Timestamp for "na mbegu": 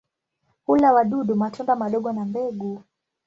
2.13-2.83